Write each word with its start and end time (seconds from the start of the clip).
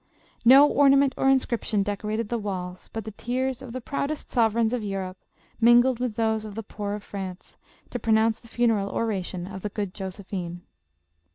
"No 0.45 0.67
ornament 0.67 1.13
or 1.15 1.29
inscription 1.29 1.83
decorated 1.83 2.29
the 2.29 2.39
walls, 2.39 2.89
but 2.91 3.03
the 3.05 3.11
tears 3.11 3.61
of 3.61 3.71
the 3.71 3.79
proudest 3.79 4.31
sovereigns 4.31 4.73
of 4.73 4.81
Europe, 4.83 5.19
mingled 5.59 5.99
with 5.99 6.15
those 6.15 6.43
of 6.43 6.55
the 6.55 6.63
poor 6.63 6.95
of 6.95 7.03
France, 7.03 7.55
to 7.91 7.99
pronounce 7.99 8.39
the 8.39 8.47
funeral 8.47 8.89
oration 8.89 9.45
of 9.45 9.61
the 9.61 9.69
good 9.69 9.93
Josephine." 9.93 10.61